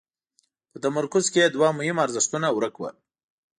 په 0.71 0.77
تمرکز 0.83 1.25
کې 1.33 1.39
یې 1.43 1.49
دوه 1.55 1.69
مهم 1.79 1.97
ارزښتونه 2.05 2.47
ورک 2.51 2.75
وو. 2.77 2.89